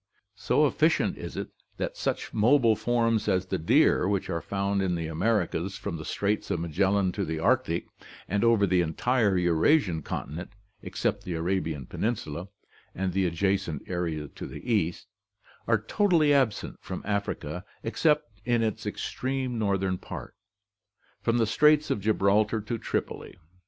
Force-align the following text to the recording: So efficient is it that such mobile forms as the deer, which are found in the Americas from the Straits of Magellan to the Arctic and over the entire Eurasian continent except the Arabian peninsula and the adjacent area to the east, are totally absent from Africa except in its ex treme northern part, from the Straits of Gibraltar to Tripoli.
So 0.33 0.65
efficient 0.65 1.15
is 1.19 1.37
it 1.37 1.49
that 1.77 1.95
such 1.95 2.33
mobile 2.33 2.75
forms 2.75 3.27
as 3.27 3.45
the 3.45 3.59
deer, 3.59 4.07
which 4.07 4.31
are 4.31 4.41
found 4.41 4.81
in 4.81 4.95
the 4.95 5.05
Americas 5.05 5.77
from 5.77 5.97
the 5.97 6.05
Straits 6.05 6.49
of 6.49 6.59
Magellan 6.59 7.11
to 7.11 7.23
the 7.23 7.37
Arctic 7.37 7.85
and 8.27 8.43
over 8.43 8.65
the 8.65 8.81
entire 8.81 9.37
Eurasian 9.37 10.01
continent 10.01 10.53
except 10.81 11.23
the 11.23 11.35
Arabian 11.35 11.85
peninsula 11.85 12.47
and 12.95 13.13
the 13.13 13.27
adjacent 13.27 13.87
area 13.87 14.27
to 14.27 14.47
the 14.47 14.73
east, 14.73 15.05
are 15.67 15.79
totally 15.79 16.33
absent 16.33 16.77
from 16.81 17.03
Africa 17.05 17.63
except 17.83 18.39
in 18.43 18.63
its 18.63 18.87
ex 18.87 19.01
treme 19.13 19.51
northern 19.51 19.99
part, 19.99 20.33
from 21.21 21.37
the 21.37 21.45
Straits 21.45 21.91
of 21.91 21.99
Gibraltar 22.01 22.59
to 22.61 22.79
Tripoli. 22.79 23.37